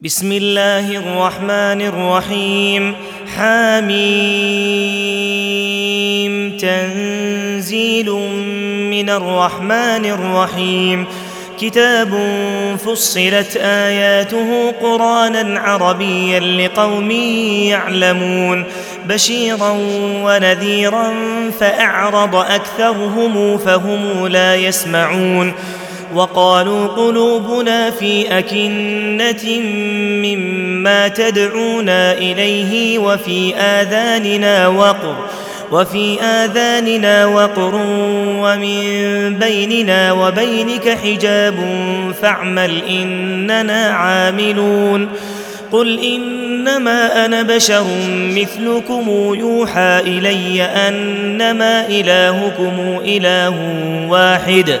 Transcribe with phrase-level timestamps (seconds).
[0.00, 2.94] بسم الله الرحمن الرحيم
[3.36, 3.96] حاميم
[6.56, 8.10] تنزيل
[8.90, 11.06] من الرحمن الرحيم
[11.60, 12.08] كتاب
[12.86, 17.10] فصلت اياته قرانا عربيا لقوم
[17.70, 18.64] يعلمون
[19.08, 19.76] بشيرا
[20.22, 21.14] ونذيرا
[21.60, 25.52] فاعرض اكثرهم فهم لا يسمعون
[26.14, 29.60] وقالوا قلوبنا في أكنة
[30.22, 35.16] مما تدعونا إليه وفي آذاننا وقر
[35.72, 37.74] وفي آذاننا وقر
[38.26, 38.80] ومن
[39.38, 41.54] بيننا وبينك حجاب
[42.22, 45.08] فاعمل إننا عاملون.
[45.72, 47.84] قل إنما أنا بشر
[48.30, 53.54] مثلكم يوحى إلي أنما إلهكم إله
[54.08, 54.80] واحد.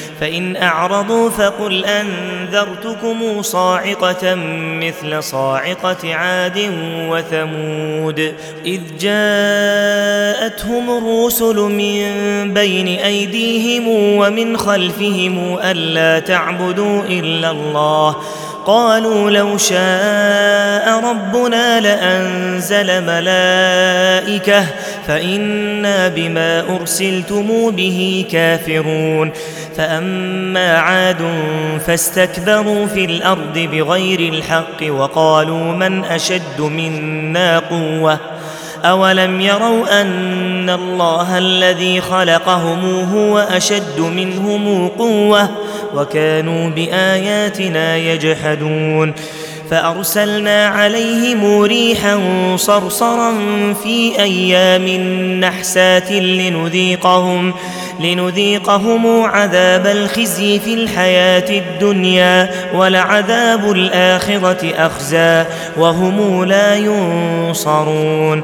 [0.21, 4.35] فإن أعرضوا فقل أنذرتكم صاعقة
[4.79, 6.71] مثل صاعقة عاد
[7.09, 8.33] وثمود
[8.65, 12.03] إذ جاءتهم الرسل من
[12.53, 13.87] بين أيديهم
[14.17, 18.15] ومن خلفهم ألا تعبدوا إلا الله
[18.65, 24.65] قالوا لو شاء ربنا لأنزل ملائكة
[25.07, 29.31] فإنا بما أرسلتم به كافرون
[29.77, 31.17] فأما عاد
[31.87, 38.19] فاستكبروا في الأرض بغير الحق وقالوا من أشد منا قوة
[38.83, 45.49] أولم يروا أن الله الذي خلقهم هو أشد منهم قوة
[45.95, 49.13] وكانوا بآياتنا يجحدون
[49.71, 52.19] فأرسلنا عليهم ريحا
[52.55, 53.33] صرصرا
[53.83, 54.87] في أيام
[55.39, 57.53] نحسات لنذيقهم
[58.01, 65.45] لنذيقهم عذاب الخزي في الحياة الدنيا ولعذاب الآخرة أخزى
[65.77, 68.43] وهم لا ينصرون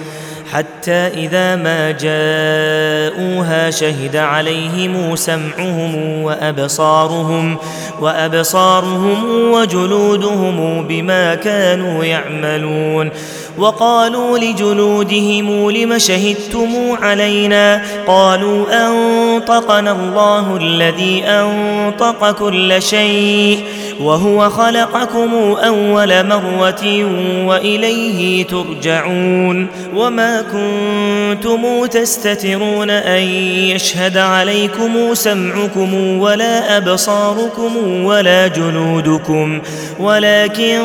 [0.53, 7.57] حتى إذا ما جاءوها شهد عليهم سمعهم وأبصارهم
[8.01, 13.09] وأبصارهم وجلودهم بما كانوا يعملون
[13.57, 16.69] وقالوا لجلودهم لم شهدتم
[17.01, 23.63] علينا قالوا أنطقنا الله الذي أنطق كل شيء
[24.01, 25.33] وهو خلقكم
[25.63, 27.05] أول مرة
[27.45, 39.61] وإليه ترجعون وما كنتم تستترون أن يشهد عليكم سمعكم ولا أبصاركم ولا جلودكم
[39.99, 40.79] ولكن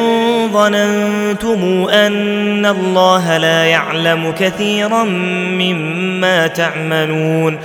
[0.52, 7.58] ظننتم أن الله لا يعلم كثيرا مما تعملون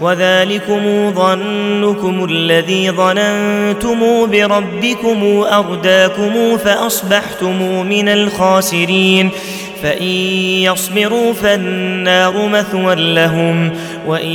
[0.00, 9.30] وذلكم ظنكم الذي ظننتم بربكم أرداكم فأصبحتم من الخاسرين
[9.82, 10.06] فإن
[10.62, 13.70] يصبروا فالنار مثوى لهم
[14.06, 14.30] وإن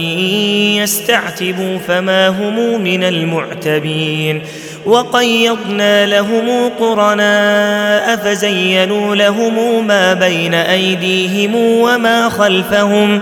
[0.77, 4.41] يستعتبوا فما هم من المعتبين
[4.85, 13.21] وقيضنا لهم قرناء فزينوا لهم ما بين أيديهم وما خلفهم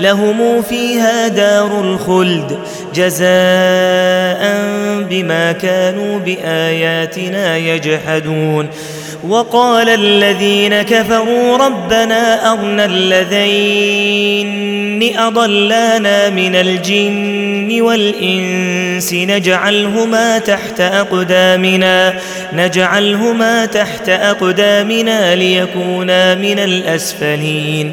[0.00, 2.58] لهم فيها دار الخلد
[2.94, 4.42] جزاء
[5.10, 8.68] بما كانوا بآياتنا يجحدون.
[9.28, 14.56] وقال الذين كفروا ربنا ارنا الذين
[15.18, 22.14] أضلانا من الجن والإنس نجعلهما تحت أقدامنا
[22.52, 27.92] نجعلهما تحت أقدامنا ليكونا من الأسفلين.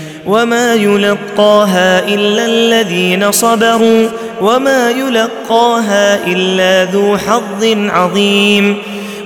[0.25, 4.09] وما يلقاها الا الذين صبروا
[4.41, 8.77] وما يلقاها الا ذو حظ عظيم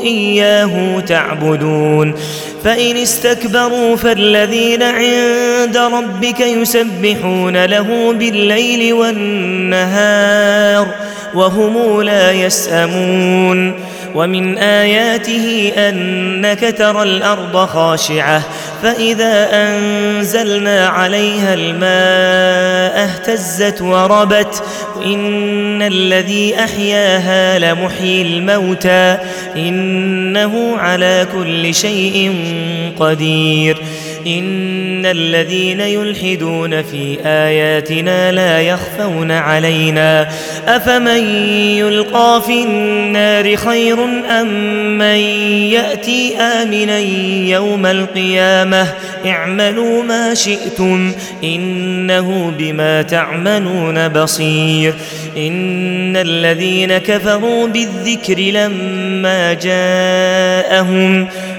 [0.00, 2.14] إياه تعبدون.
[2.64, 10.86] فإن استكبروا فالذين عند ربك يسبحون له بالليل والنهار
[11.34, 13.74] وهم لا يسأمون.
[14.14, 18.42] ومن آياته أنك ترى الأرض خاشعة
[18.82, 24.62] فإذا أنزلنا عليها الماء اهتزت وربت
[25.04, 29.18] ان الذي أحياها لمحيي الموتى
[29.56, 32.34] إنه على كل شيء
[32.98, 33.78] قدير
[34.26, 40.28] إن الذين يلحدون في آياتنا لا يخفون علينا
[40.66, 41.24] أفمن
[41.78, 44.04] يلقى في النار خير
[44.40, 44.48] أم
[44.98, 45.18] من
[45.72, 46.98] يأتي آمنا
[47.48, 48.86] يوم القيامة
[49.26, 51.12] اعملوا ما شئتم
[51.44, 54.94] إنه بما تعملون بصير
[55.36, 61.28] إن الذين كفروا بالذكر لما جاءهم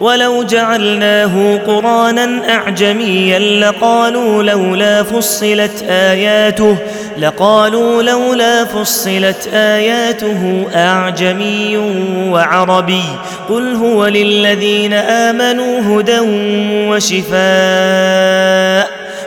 [0.00, 6.76] ولو جعلناه قرانا أعجميا لقالوا لولا فصلت آياته
[7.18, 11.76] لقالوا لولا فصلت آياته أعجمي
[12.30, 13.02] وعربي.
[13.48, 16.18] قل هو للذين آمنوا هدى
[16.88, 17.38] وشفاء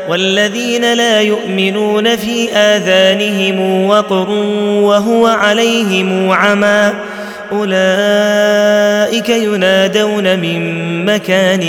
[0.09, 4.29] والذين لا يؤمنون في آذانهم وقر
[4.81, 6.91] وهو عليهم عمى.
[7.51, 10.62] أولئك ينادون من
[11.05, 11.63] مكان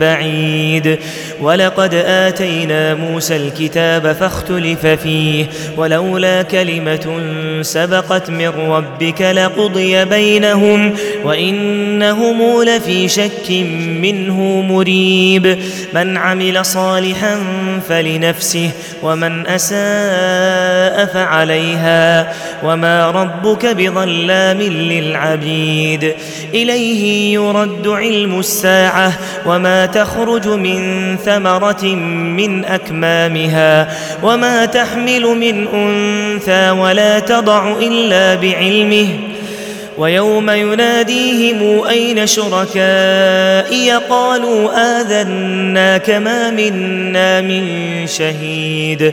[0.00, 0.98] بعيد.
[1.42, 5.46] ولقد آتينا موسى الكتاب فاختلف فيه
[5.76, 7.20] ولولا كلمة
[7.62, 10.94] سبقت من ربك لقضي بينهم
[11.24, 13.50] وإنهم لفي شك
[14.00, 15.58] منه مريب.
[15.94, 17.38] من عمل صالحا
[17.88, 18.70] فلنفسه
[19.02, 22.32] ومن أساء فعليها
[22.64, 26.14] وما ربك بظلام للعبيد.
[26.54, 29.12] إليه يرد علم الساعة
[29.46, 31.84] وما تخرج من ثمرة
[32.36, 33.88] من أكمامها
[34.22, 39.08] وما تحمل من أنثى ولا تضع إلا بعلمه.
[39.98, 44.70] ويوم يناديهم أين شركائي؟ قالوا
[45.00, 47.66] اذنا كما منا من
[48.06, 49.12] شهيد.